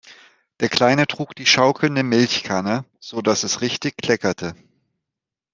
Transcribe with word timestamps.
Der 0.61 0.69
Kleine 0.69 1.05
trug 1.05 1.35
die 1.35 1.45
schaukelnde 1.45 2.01
Milchkanne, 2.01 2.85
sodass 2.99 3.43
es 3.43 3.61
richtig 3.61 3.97
kleckerte. 3.97 4.55